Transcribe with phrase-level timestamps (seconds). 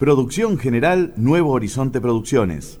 [0.00, 2.78] Producción general Nuevo Horizonte Producciones.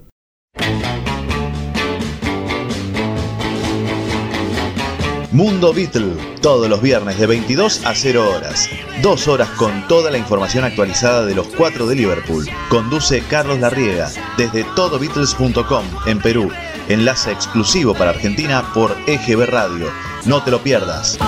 [5.32, 8.70] Mundo Beatle, todos los viernes de 22 a 0 horas.
[9.02, 12.46] Dos horas con toda la información actualizada de los cuatro de Liverpool.
[12.68, 16.52] Conduce Carlos Larriega desde todobeatles.com en Perú.
[16.88, 19.88] Enlace exclusivo para Argentina por EGB Radio.
[20.24, 21.18] No te lo pierdas.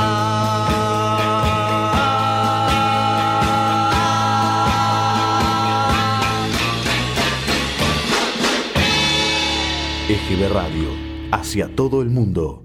[10.11, 10.89] EGB Radio,
[11.31, 12.65] hacia todo el mundo.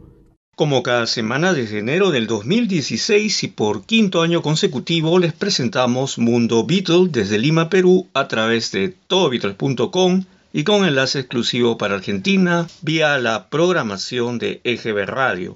[0.55, 6.66] Como cada semana desde enero del 2016 y por quinto año consecutivo les presentamos Mundo
[6.66, 10.23] Beatle desde Lima, Perú a través de todobeatles.com
[10.54, 15.55] y con enlace exclusivo para Argentina vía la programación de EGB Radio.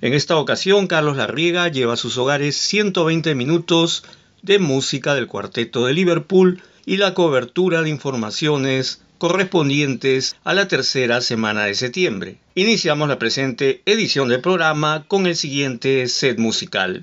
[0.00, 4.02] En esta ocasión Carlos Larriega lleva a sus hogares 120 minutos
[4.42, 11.20] de música del cuarteto de Liverpool y la cobertura de informaciones correspondientes a la tercera
[11.20, 12.38] semana de septiembre.
[12.54, 17.02] Iniciamos la presente edición del programa con el siguiente set musical.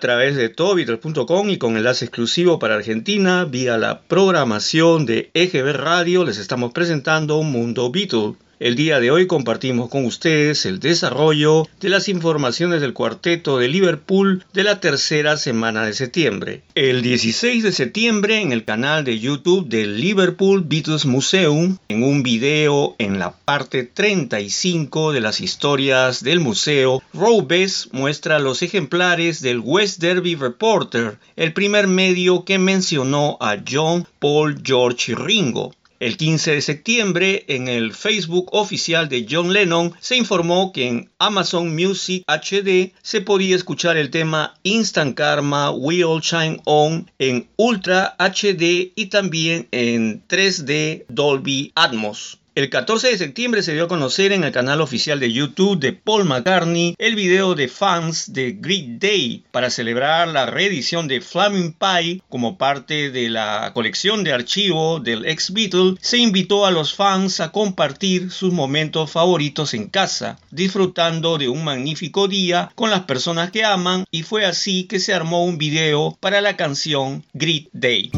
[0.00, 5.74] A través de todovital.com y con enlace exclusivo para Argentina, vía la programación de EGB
[5.74, 8.36] Radio, les estamos presentando un Mundo Beatle.
[8.60, 13.68] El día de hoy compartimos con ustedes el desarrollo de las informaciones del cuarteto de
[13.68, 16.62] Liverpool de la tercera semana de septiembre.
[16.74, 22.22] El 16 de septiembre en el canal de YouTube del Liverpool Beatles Museum, en un
[22.22, 29.60] video en la parte 35 de las historias del museo, Robes muestra los ejemplares del
[29.60, 35.72] West Derby Reporter, el primer medio que mencionó a John, Paul, George Ringo.
[36.00, 41.10] El 15 de septiembre, en el Facebook oficial de John Lennon, se informó que en
[41.18, 47.46] Amazon Music HD se podía escuchar el tema Instant Karma We All Shine On en
[47.56, 52.39] Ultra HD y también en 3D Dolby Atmos.
[52.60, 55.94] El 14 de septiembre se dio a conocer en el canal oficial de YouTube de
[55.94, 61.72] Paul McCartney el video de fans de Great Day para celebrar la reedición de Flaming
[61.72, 65.94] Pie como parte de la colección de archivo del ex Beatle.
[66.02, 71.64] Se invitó a los fans a compartir sus momentos favoritos en casa, disfrutando de un
[71.64, 76.14] magnífico día con las personas que aman y fue así que se armó un video
[76.20, 78.10] para la canción Great Day.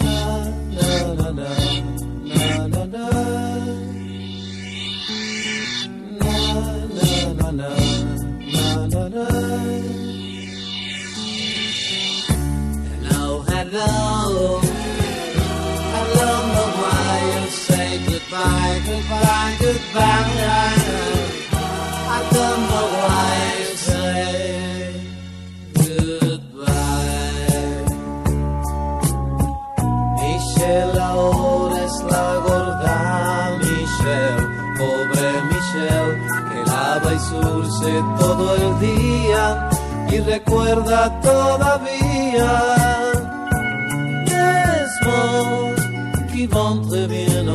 [0.00, 0.44] Na,
[1.16, 1.48] na, na,
[13.04, 14.60] Hello, hello.
[15.94, 17.48] Hello, Mariah.
[17.50, 20.81] Say goodbye, goodbye, goodbye.
[40.26, 42.82] Recuerda todavía.
[46.32, 47.46] Qui vont très bien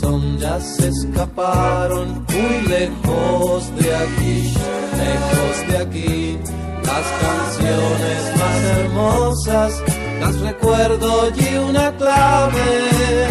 [0.00, 4.54] son, ya se escaparon muy lejos de aquí,
[5.02, 6.38] lejos de aquí.
[6.82, 9.82] Las canciones más hermosas
[10.20, 13.28] las recuerdo y una clave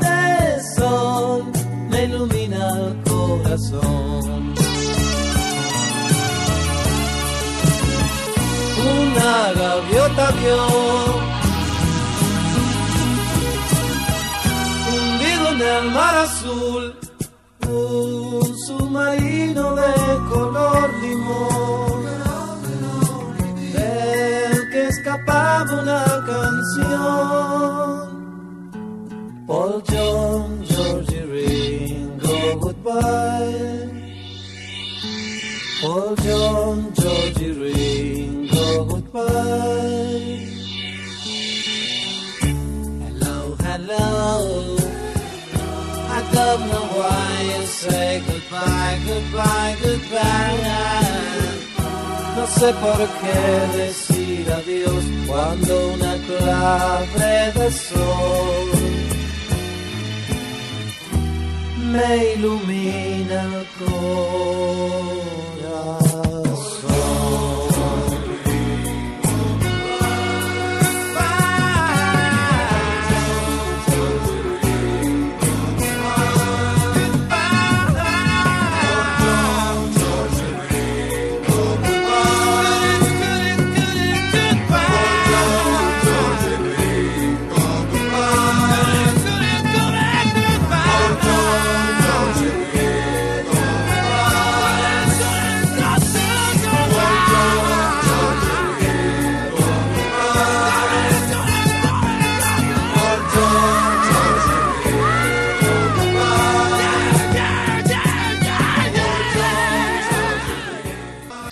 [0.00, 1.44] de sol
[1.90, 4.59] me ilumina el corazón.
[9.10, 10.66] Una gaviota vio
[14.88, 16.84] hundido en el mar azul
[17.68, 19.92] un submarino de
[20.30, 22.04] color limón
[23.72, 27.40] del que escapaba una canción.
[29.46, 33.90] Paul John, Georgie Ringo, goodbye.
[35.82, 37.89] Paul John, Georgie Ringo,
[39.12, 39.26] Hello,
[43.58, 44.76] hello.
[46.16, 50.62] I don't know why you say goodbye, goodbye, goodbye.
[52.36, 53.40] No sé por qué
[53.78, 58.70] decir adiós cuando una clave de sol
[61.92, 63.66] me ilumina el
[65.58, 66.09] corazón.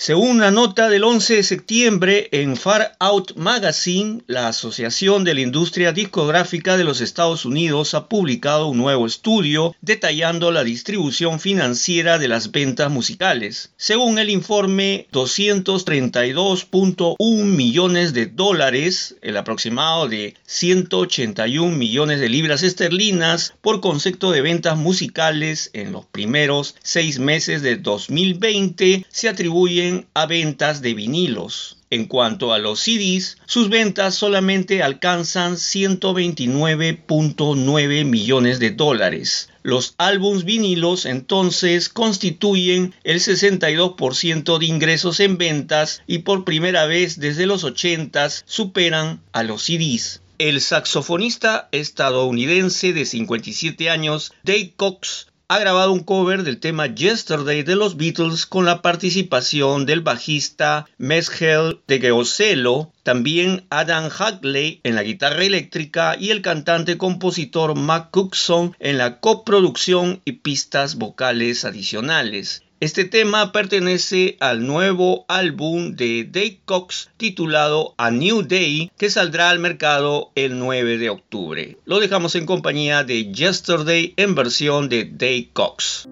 [0.09, 5.43] Según una nota del 11 de septiembre en Far Out Magazine, la Asociación de la
[5.43, 12.19] Industria Discográfica de los Estados Unidos ha publicado un nuevo estudio detallando la distribución financiera
[12.19, 13.75] de las ventas musicales.
[13.77, 23.53] Según el informe, 232.1 millones de dólares, el aproximado de 181 millones de libras esterlinas
[23.61, 30.27] por concepto de ventas musicales en los primeros seis meses de 2020 se atribuyen a
[30.27, 31.79] ventas de vinilos.
[31.91, 39.49] En cuanto a los CDs, sus ventas solamente alcanzan 129.9 millones de dólares.
[39.63, 47.21] Los álbums vinilos entonces constituyen el 62% de ingresos en ventas y por primera vez
[47.21, 50.21] desde los 80 superan a los CDs.
[50.39, 57.63] El saxofonista estadounidense de 57 años, Dave Cox, ha grabado un cover del tema Yesterday
[57.63, 64.95] de los Beatles con la participación del bajista Mesghel de Geoselo, también Adam Hagley en
[64.95, 72.63] la guitarra eléctrica y el cantante-compositor Mac Cookson en la coproducción y pistas vocales adicionales.
[72.81, 79.51] Este tema pertenece al nuevo álbum de Dave Cox titulado A New Day que saldrá
[79.51, 81.77] al mercado el 9 de octubre.
[81.87, 86.09] Lo dejamos en compañía de Yesterday en versión de Dave Cox.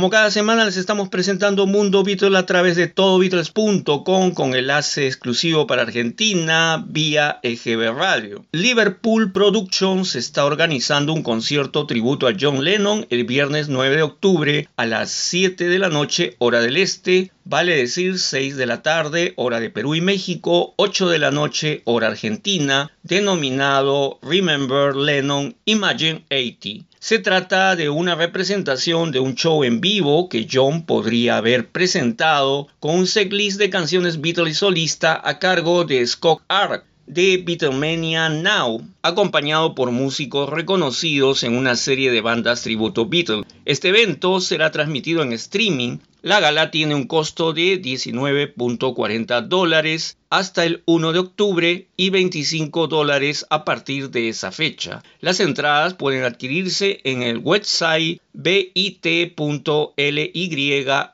[0.00, 5.66] Como cada semana les estamos presentando Mundo Beatles a través de todobeatles.com con enlace exclusivo
[5.66, 8.46] para Argentina vía EGB Radio.
[8.52, 14.68] Liverpool Productions está organizando un concierto tributo a John Lennon el viernes 9 de octubre
[14.74, 19.34] a las 7 de la noche hora del este, vale decir 6 de la tarde
[19.36, 26.24] hora de Perú y México, 8 de la noche hora argentina, denominado Remember Lennon Imagine
[26.30, 26.89] 80.
[27.02, 32.68] Se trata de una representación de un show en vivo que John podría haber presentado
[32.78, 38.86] con un setlist de canciones Beatles solista a cargo de Scott Ark de Beatlemania Now,
[39.02, 43.46] acompañado por músicos reconocidos en una serie de bandas tributo Beatles.
[43.64, 50.66] Este evento será transmitido en streaming la gala tiene un costo de 19.40 dólares hasta
[50.66, 55.02] el 1 de octubre y 25 dólares a partir de esa fecha.
[55.20, 58.92] Las entradas pueden adquirirse en el website bit.ly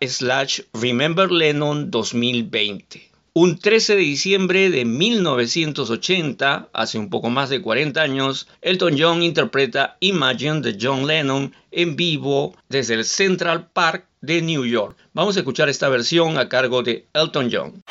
[0.08, 3.05] slash Remember Lennon 2020.
[3.38, 9.22] Un 13 de diciembre de 1980, hace un poco más de 40 años, Elton John
[9.22, 14.96] interpreta Imagine de John Lennon en vivo desde el Central Park de New York.
[15.12, 17.82] Vamos a escuchar esta versión a cargo de Elton John.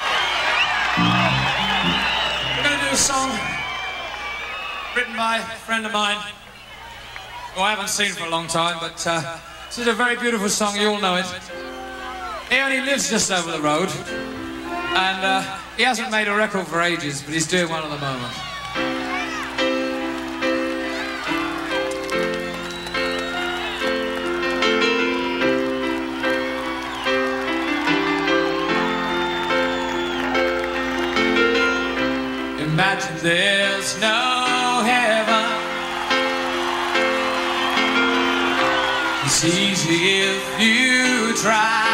[9.67, 11.25] this is a very beautiful song, you all know it.
[12.49, 13.91] He only lives just over the road.
[14.95, 15.41] And uh,
[15.75, 18.34] he hasn't made a record for ages, but he's doing one at the moment.
[32.62, 35.45] Imagine there's no heaven.
[39.25, 41.84] It's easy if you try.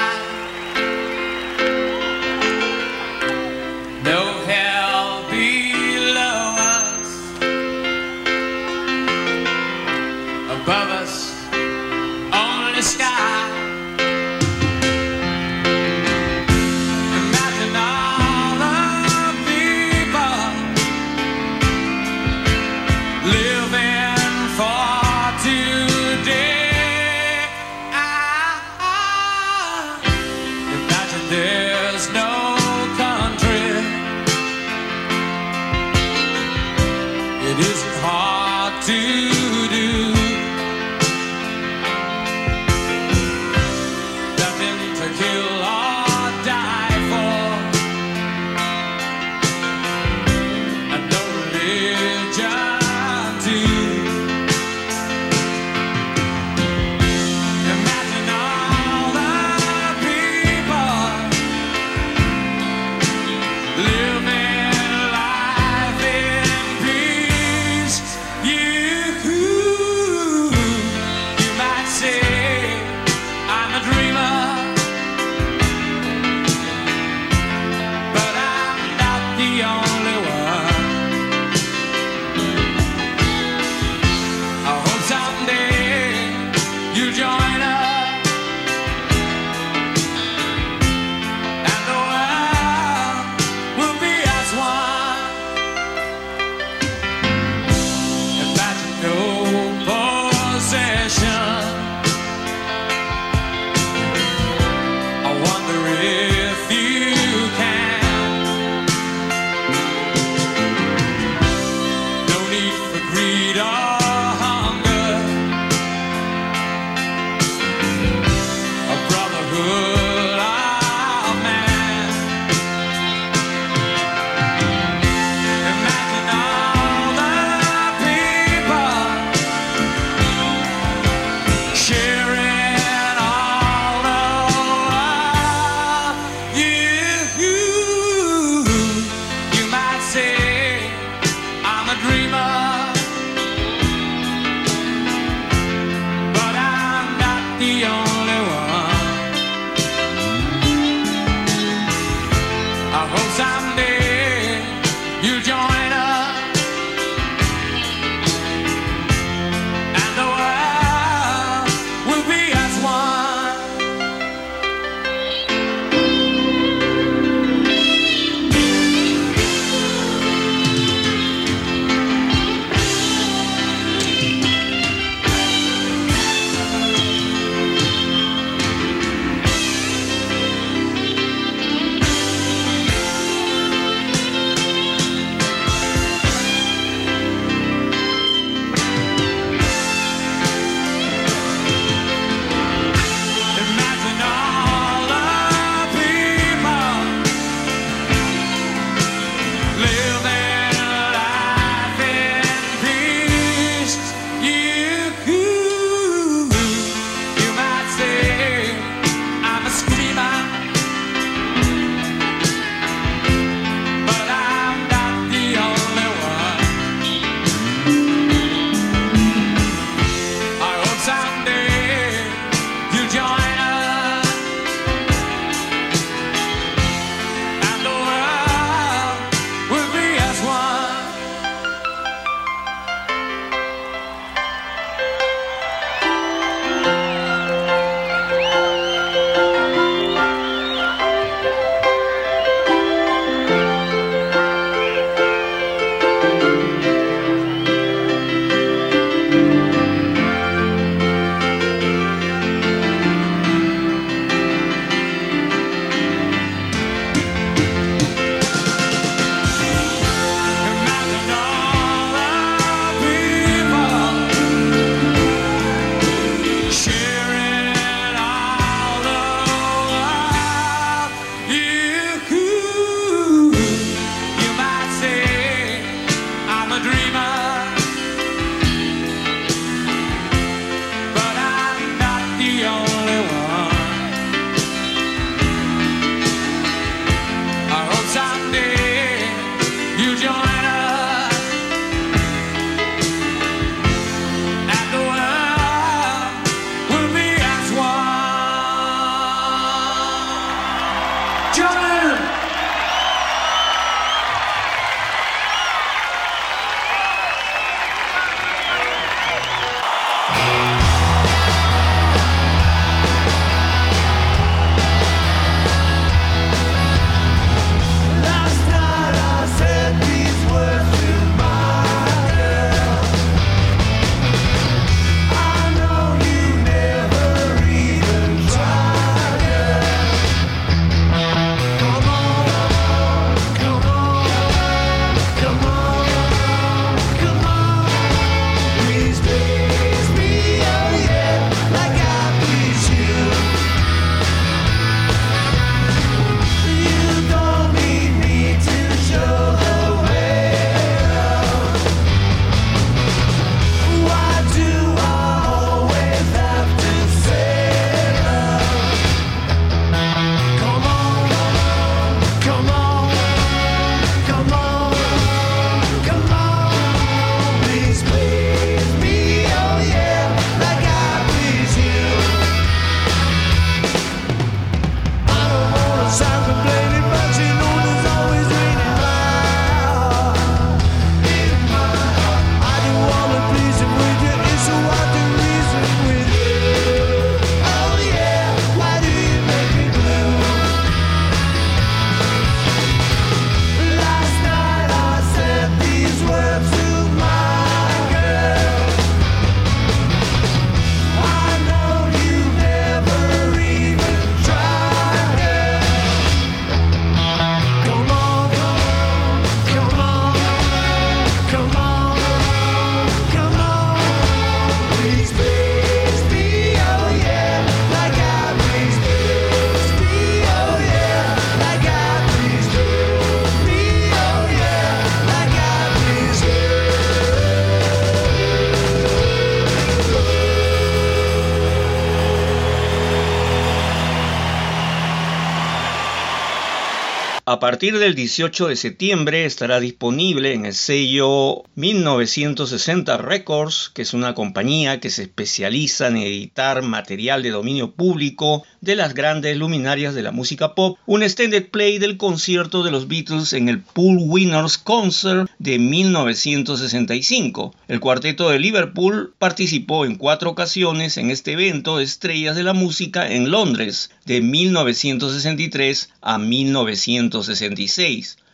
[437.71, 444.35] Partir del 18 de septiembre estará disponible en el sello 1960 Records, que es una
[444.35, 450.21] compañía que se especializa en editar material de dominio público de las grandes luminarias de
[450.21, 454.77] la música pop, un extended play del concierto de los Beatles en el Pool Winners
[454.77, 457.73] Concert de 1965.
[457.87, 462.73] El cuarteto de Liverpool participó en cuatro ocasiones en este evento de estrellas de la
[462.73, 467.60] música en Londres de 1963 a 1965.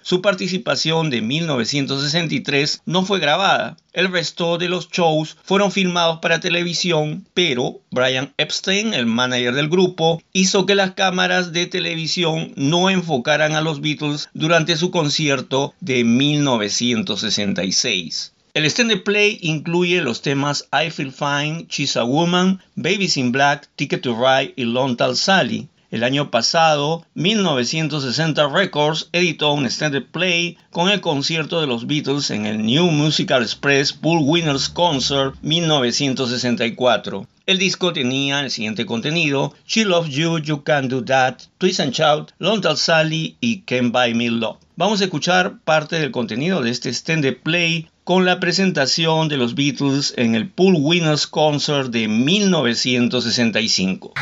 [0.07, 3.75] Su participación de 1963 no fue grabada.
[3.91, 9.67] El resto de los shows fueron filmados para televisión, pero Brian Epstein, el manager del
[9.67, 15.73] grupo, hizo que las cámaras de televisión no enfocaran a los Beatles durante su concierto
[15.81, 18.31] de 1966.
[18.53, 23.67] El extended play incluye los temas I Feel Fine, She's a Woman, Babies in Black,
[23.75, 25.67] Ticket to Ride y Long Tall Sally.
[25.97, 32.29] El año pasado, 1960 Records editó un extended play con el concierto de los Beatles
[32.29, 37.27] en el New Musical Express Pool Winners Concert 1964.
[37.47, 41.93] El disco tenía el siguiente contenido: She Loves You, You Can Do That, Twist and
[41.93, 44.57] Shout, Long Tall Sally y Can't Buy Me Love.
[44.75, 49.55] Vamos a escuchar parte del contenido de este extended play con la presentación de los
[49.55, 54.13] Beatles en el Pool Winners Concert de 1965.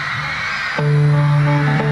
[0.78, 1.85] Thank you.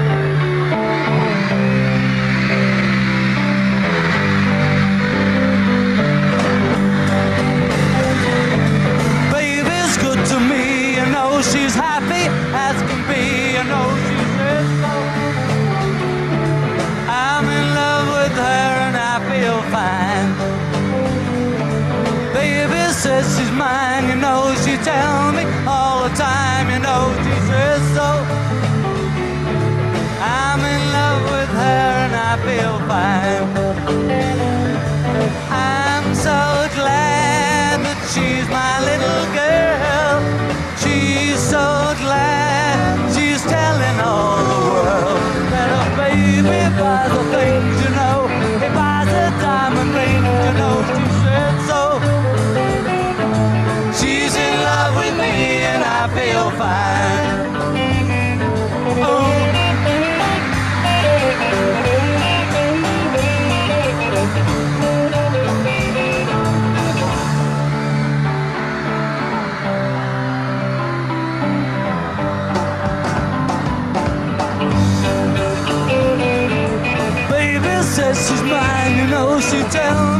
[79.74, 80.13] tell me.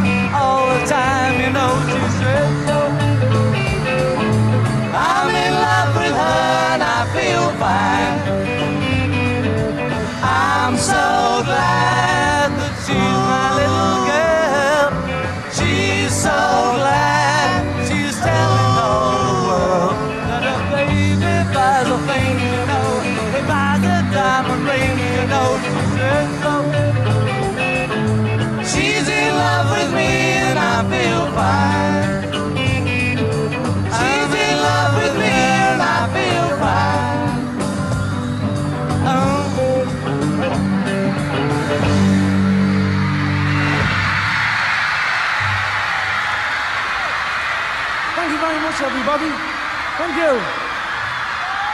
[50.24, 50.40] You.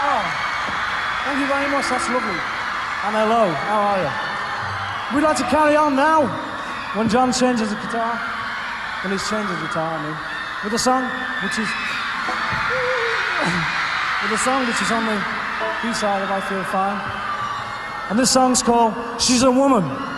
[0.03, 0.23] Oh,
[1.25, 1.87] thank you very much.
[1.87, 2.41] That's lovely.
[3.07, 4.11] And hello, how are you?
[5.15, 6.27] We'd like to carry on now.
[6.99, 8.19] When John changes the guitar,
[9.03, 10.17] when he's changing the guitar, I mean,
[10.65, 11.07] with a song
[11.47, 11.71] which is
[14.27, 15.19] with a song which is on the
[15.83, 16.99] B side of I Feel Fine.
[18.11, 20.10] And this song's called She's a Woman.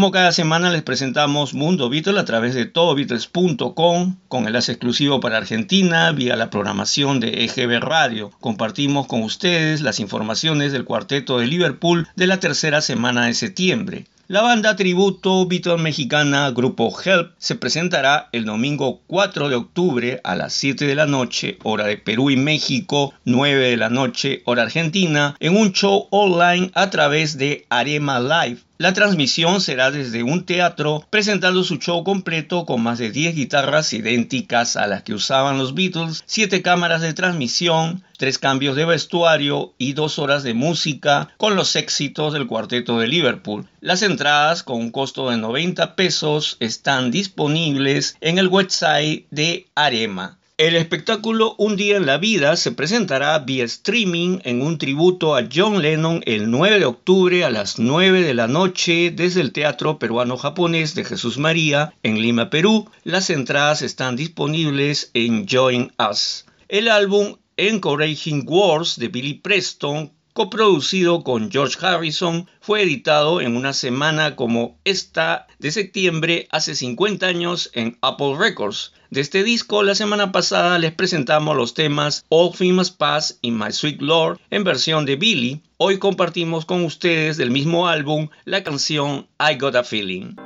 [0.00, 5.36] Como cada semana les presentamos Mundo Beatles a través de todobeatles.com con enlace exclusivo para
[5.36, 8.30] Argentina vía la programación de EGB Radio.
[8.40, 14.06] Compartimos con ustedes las informaciones del cuarteto de Liverpool de la tercera semana de septiembre.
[14.26, 20.34] La banda tributo Beatles mexicana Grupo Help se presentará el domingo 4 de octubre a
[20.34, 24.62] las 7 de la noche, hora de Perú y México, 9 de la noche, hora
[24.62, 30.46] argentina, en un show online a través de Arema Live la transmisión será desde un
[30.46, 35.58] teatro presentando su show completo con más de 10 guitarras idénticas a las que usaban
[35.58, 41.28] los Beatles, 7 cámaras de transmisión, 3 cambios de vestuario y 2 horas de música
[41.36, 43.68] con los éxitos del cuarteto de Liverpool.
[43.82, 50.39] Las entradas con un costo de 90 pesos están disponibles en el website de Arema.
[50.60, 55.48] El espectáculo Un día en la vida se presentará vía streaming en un tributo a
[55.50, 59.98] John Lennon el 9 de octubre a las 9 de la noche desde el Teatro
[59.98, 62.90] Peruano Japonés de Jesús María en Lima, Perú.
[63.04, 66.44] Las entradas están disponibles en Join Us.
[66.68, 73.72] El álbum Encouraging Wars de Billy Preston coproducido con George Harrison, fue editado en una
[73.72, 78.92] semana como esta de septiembre hace 50 años en Apple Records.
[79.10, 83.72] De este disco, la semana pasada les presentamos los temas All Famous Pass y My
[83.72, 85.62] Sweet Lord en versión de Billy.
[85.78, 90.36] Hoy compartimos con ustedes del mismo álbum la canción I Got a Feeling.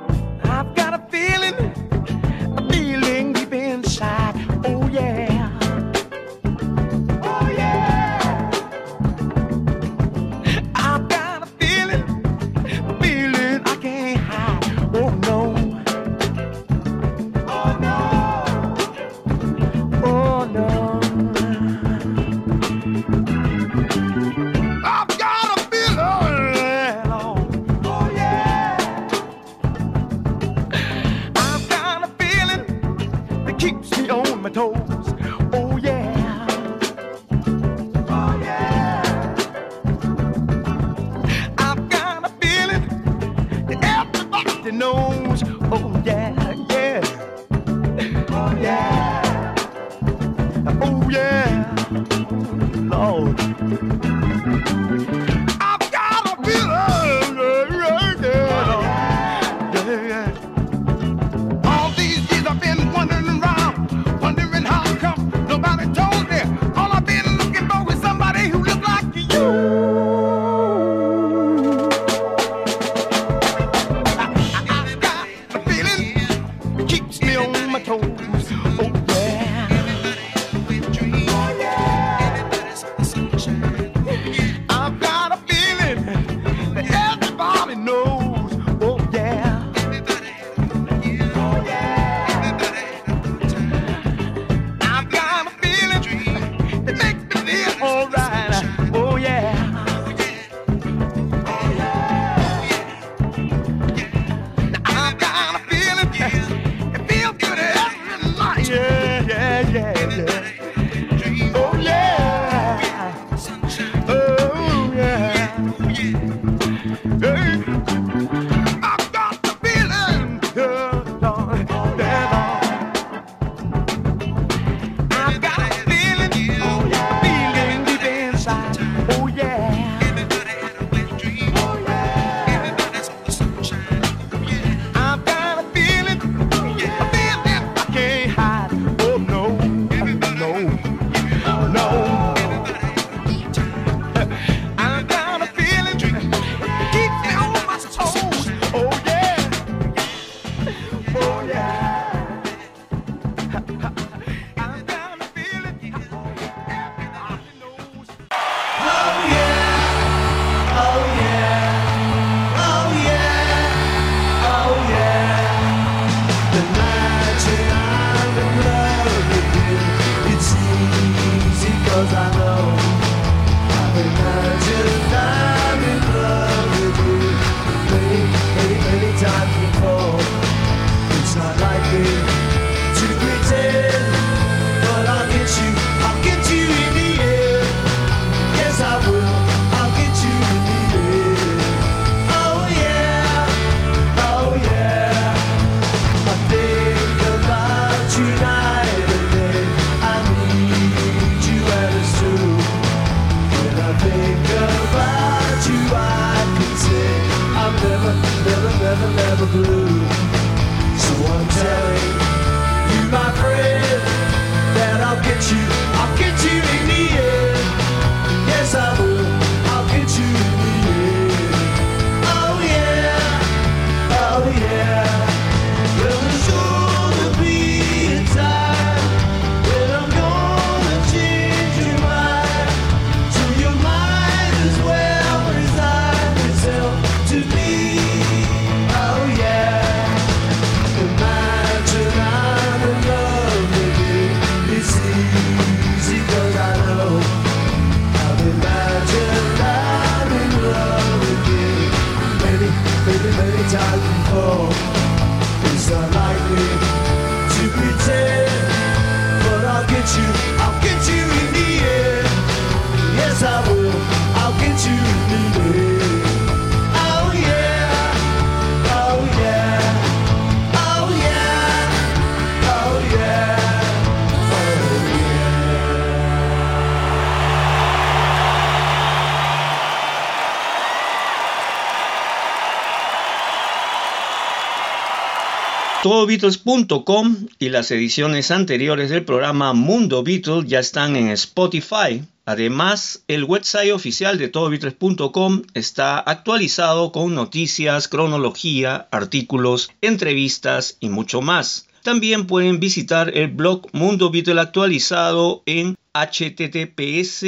[286.15, 292.23] TodoBeatles.com y las ediciones anteriores del programa Mundo Beatles ya están en Spotify.
[292.45, 301.41] Además, el website oficial de TodoBeatles.com está actualizado con noticias, cronología, artículos, entrevistas y mucho
[301.41, 301.89] más.
[302.01, 307.43] También pueden visitar el blog Mundo Beatles actualizado en https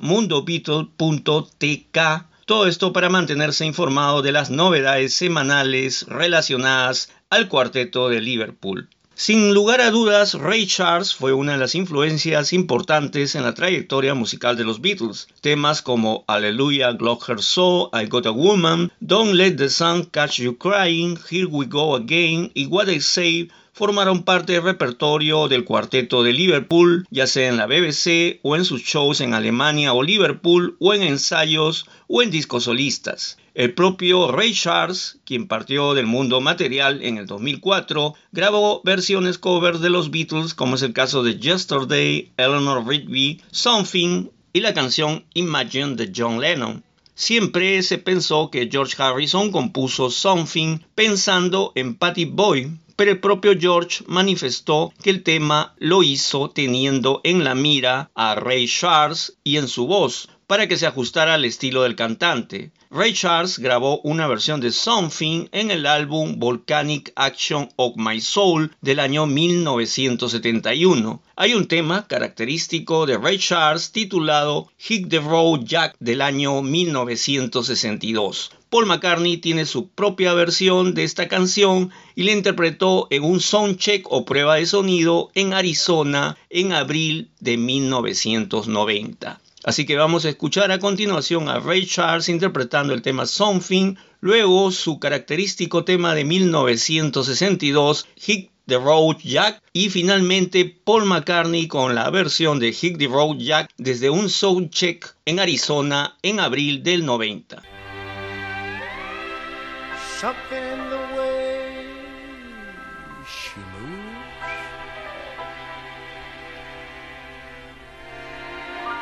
[0.00, 1.98] mundobeatle.tk.
[2.44, 8.88] Todo esto para mantenerse informado de las novedades semanales relacionadas al cuarteto de Liverpool.
[9.18, 14.12] Sin lugar a dudas, Ray Charles fue una de las influencias importantes en la trayectoria
[14.12, 15.26] musical de los Beatles.
[15.40, 20.40] Temas como Hallelujah, Glock Her Soul, I Got a Woman, Don't Let the Sun Catch
[20.40, 25.66] You Crying, Here We Go Again y What I Say formaron parte del repertorio del
[25.66, 30.02] cuarteto de Liverpool, ya sea en la BBC o en sus shows en Alemania o
[30.02, 33.36] Liverpool o en ensayos o en discos solistas.
[33.52, 39.82] El propio Ray Charles, quien partió del mundo material en el 2004, grabó versiones covers
[39.82, 45.26] de los Beatles como es el caso de Yesterday, Eleanor Rigby, Something y la canción
[45.34, 46.82] Imagine de John Lennon.
[47.14, 53.52] Siempre se pensó que George Harrison compuso Something pensando en Patty Boy, pero el propio
[53.58, 59.58] George manifestó que el tema lo hizo teniendo en la mira a Ray Charles y
[59.58, 62.70] en su voz, para que se ajustara al estilo del cantante.
[62.90, 68.74] Ray Charles grabó una versión de Something en el álbum Volcanic Action of My Soul
[68.80, 71.20] del año 1971.
[71.34, 78.52] Hay un tema característico de Ray Charles titulado Hit the Road Jack del año 1962.
[78.68, 84.10] Paul McCartney tiene su propia versión de esta canción y la interpretó en un soundcheck
[84.10, 89.40] o prueba de sonido en Arizona en abril de 1990.
[89.62, 94.70] Así que vamos a escuchar a continuación a Ray Charles interpretando el tema Something, luego
[94.72, 102.10] su característico tema de 1962, Hit the Road Jack, y finalmente Paul McCartney con la
[102.10, 107.75] versión de Hit the Road Jack desde un soundcheck en Arizona en abril del 90.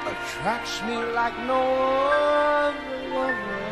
[0.07, 1.63] Attracts me like no
[2.11, 3.63] other lover.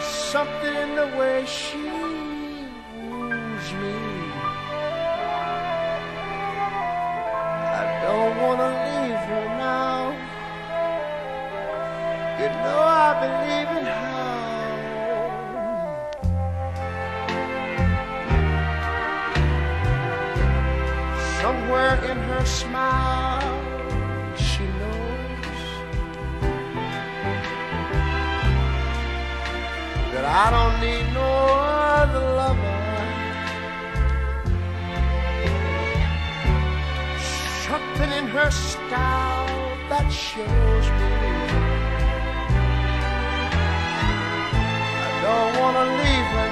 [0.00, 4.09] Something in the way she woos me.
[13.20, 13.80] Her
[21.40, 23.40] Somewhere in her smile,
[24.36, 25.60] she knows
[30.12, 31.30] that I don't need no
[32.02, 32.76] other lover.
[37.66, 39.46] Something in her style
[39.88, 41.09] that shows me
[45.30, 46.49] don't wanna leave her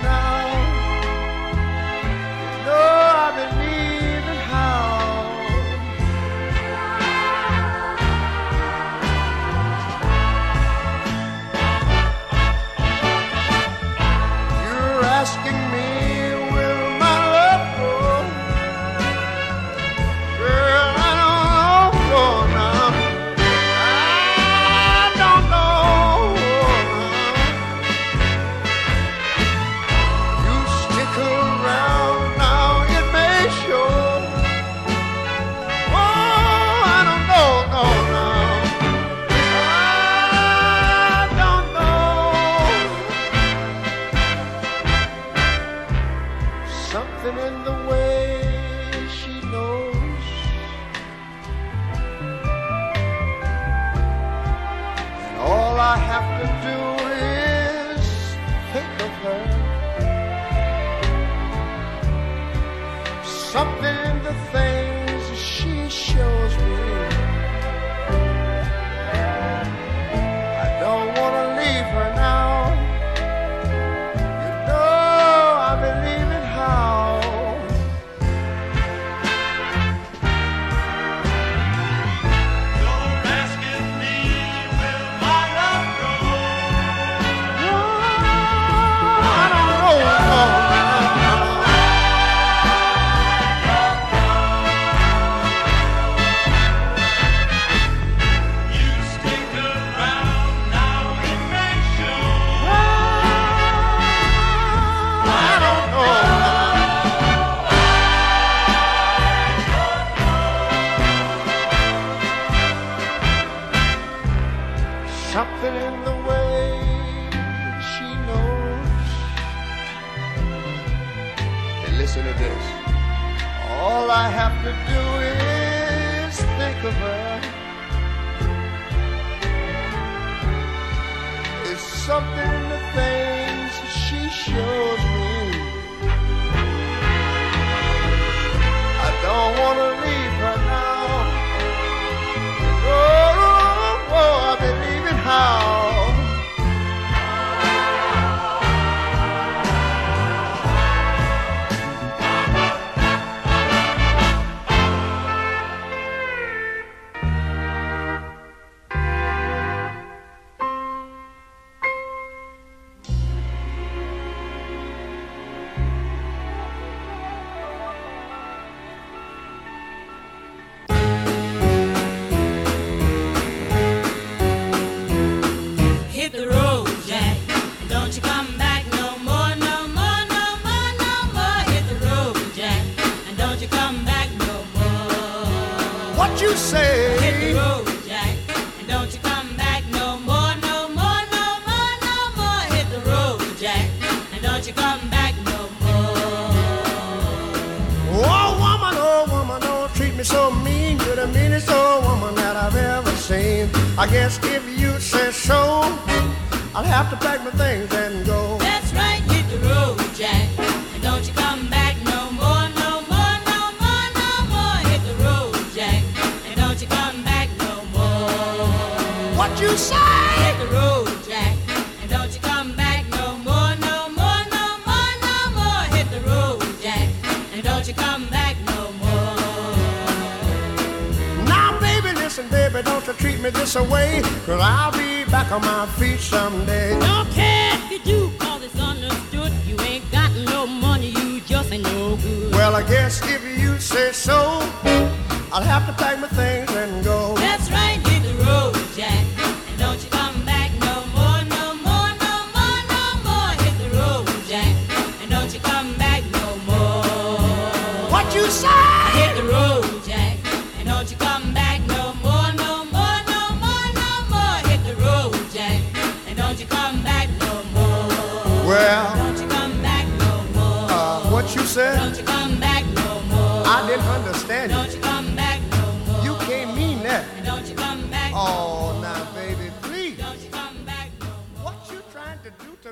[46.93, 48.41] Something in the way
[49.16, 50.26] she knows.
[55.26, 56.78] And all I have to do
[57.93, 58.05] is
[58.72, 59.43] think of her.
[63.53, 64.77] Something in the things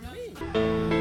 [0.00, 0.95] também.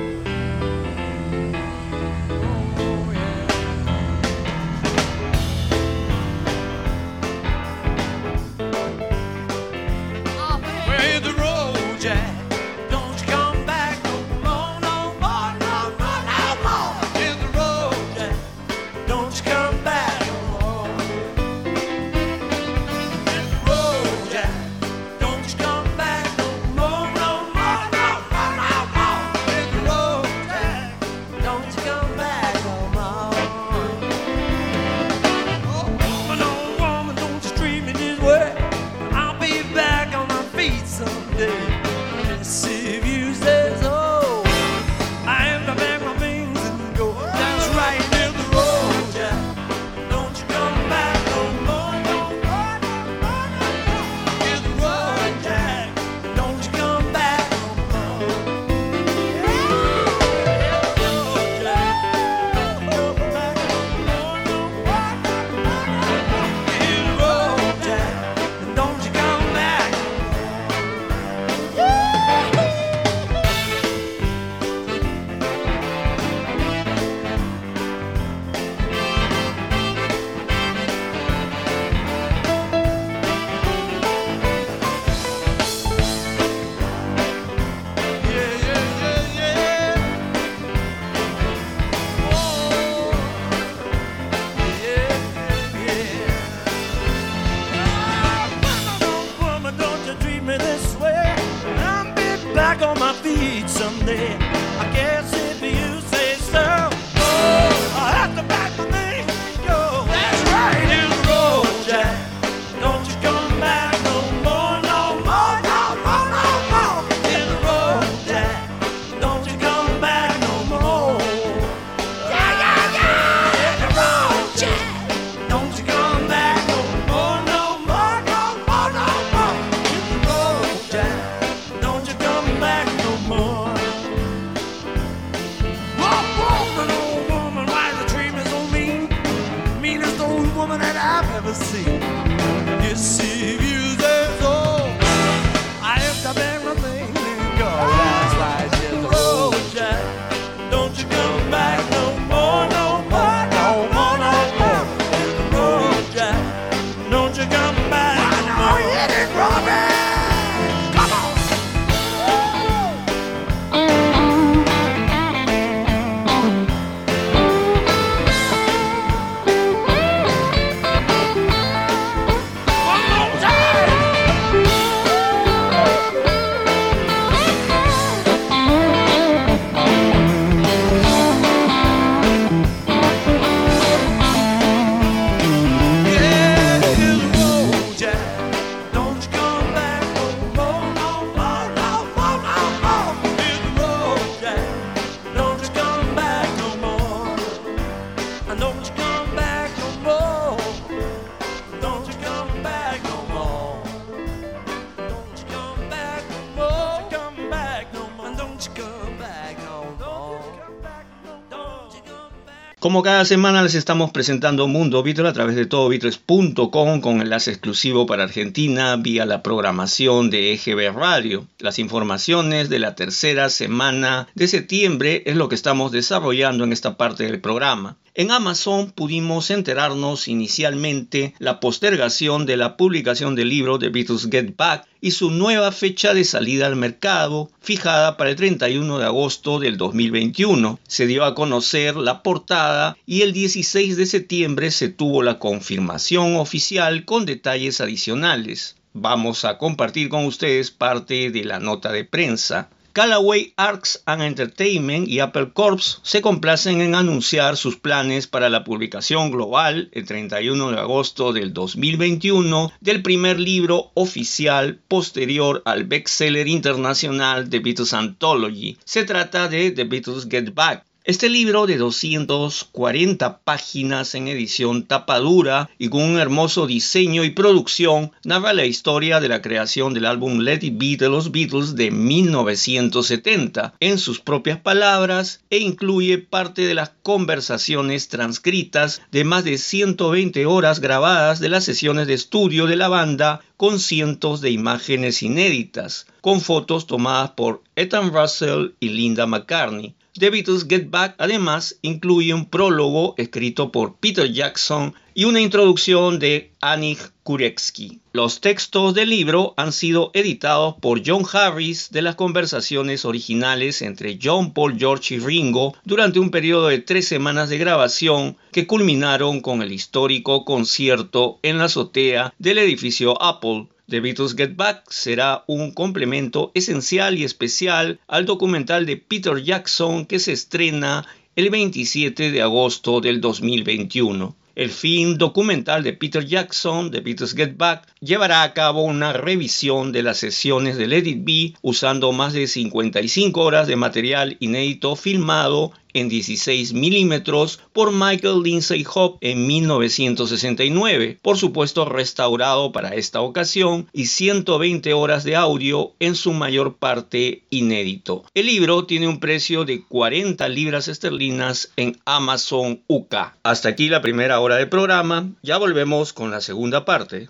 [212.95, 218.05] Como cada semana les estamos presentando Mundo Beatles a través de todobeatles.com con enlace exclusivo
[218.05, 221.45] para Argentina vía la programación de EGB Radio.
[221.59, 226.95] Las informaciones de la tercera semana de septiembre es lo que estamos desarrollando en esta
[226.95, 227.97] parte del programa.
[228.17, 234.55] En Amazon pudimos enterarnos inicialmente la postergación de la publicación del libro de Beatles Get
[234.55, 239.59] Back y su nueva fecha de salida al mercado, fijada para el 31 de agosto
[239.59, 240.79] del 2021.
[240.87, 246.35] Se dio a conocer la portada y el 16 de septiembre se tuvo la confirmación
[246.35, 248.75] oficial con detalles adicionales.
[248.93, 252.69] Vamos a compartir con ustedes parte de la nota de prensa.
[252.95, 258.63] Callaway Arts and Entertainment y Apple Corps se complacen en anunciar sus planes para la
[258.63, 266.47] publicación global el 31 de agosto del 2021 del primer libro oficial posterior al bestseller
[266.47, 268.77] internacional The Beatles Anthology.
[268.85, 275.69] Se trata de The Beatles Get Back, este libro de 240 páginas en edición tapadura
[275.77, 280.39] y con un hermoso diseño y producción narra la historia de la creación del álbum
[280.39, 286.63] Let It Be de los Beatles de 1970 en sus propias palabras e incluye parte
[286.63, 292.65] de las conversaciones transcritas de más de 120 horas grabadas de las sesiones de estudio
[292.65, 298.89] de la banda con cientos de imágenes inéditas, con fotos tomadas por Ethan Russell y
[298.89, 299.93] Linda McCartney.
[300.17, 300.31] The
[300.69, 307.11] Get Back además incluye un prólogo escrito por Peter Jackson y una introducción de Anik
[307.23, 307.99] Kurecki.
[308.13, 314.17] Los textos del libro han sido editados por John Harris de las conversaciones originales entre
[314.21, 319.41] John, Paul, George y Ringo durante un periodo de tres semanas de grabación que culminaron
[319.41, 325.43] con el histórico concierto en la azotea del edificio Apple The Beatles Get Back será
[325.45, 331.05] un complemento esencial y especial al documental de Peter Jackson que se estrena
[331.35, 334.35] el 27 de agosto del 2021.
[334.55, 339.91] El film documental de Peter Jackson, The Beatles Get Back, llevará a cabo una revisión
[339.91, 344.95] de las sesiones de Let It Be usando más de 55 horas de material inédito
[344.95, 353.21] filmado en 16 milímetros por Michael Lindsay Hop en 1969, por supuesto restaurado para esta
[353.21, 358.23] ocasión, y 120 horas de audio en su mayor parte inédito.
[358.35, 363.15] El libro tiene un precio de 40 libras esterlinas en Amazon UK.
[363.41, 367.29] Hasta aquí la primera hora del programa, ya volvemos con la segunda parte.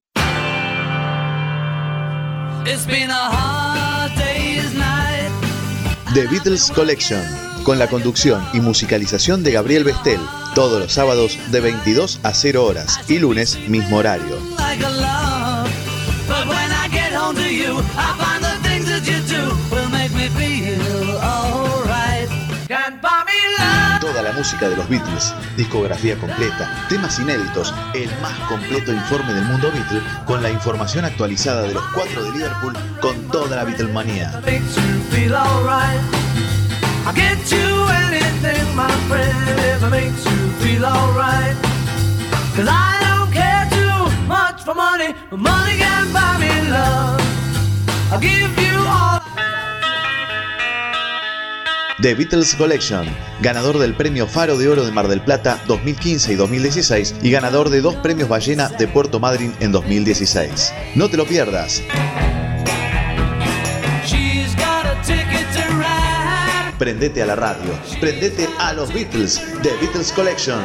[2.67, 5.31] It's been a hard day's night.
[6.15, 7.21] The Beatles Collection,
[7.65, 10.19] con la conducción y musicalización de Gabriel Bestel,
[10.53, 14.37] todos los sábados de 22 a 0 horas y lunes mismo horario.
[23.99, 29.45] Toda la música de los Beatles, discografía completa, temas inéditos, el más completo informe del
[29.45, 34.39] mundo Beatle, con la información actualizada de los cuatro de Liverpool, con toda la Beatlemanía.
[48.19, 49.21] Give you all.
[52.01, 53.05] The Beatles Collection,
[53.41, 57.69] ganador del Premio Faro de Oro de Mar del Plata 2015 y 2016 y ganador
[57.69, 60.73] de dos premios Ballena de Puerto Madryn en 2016.
[60.95, 61.83] No te lo pierdas.
[66.77, 70.61] Prendete a la radio, prendete a los Beatles, The Beatles Collection.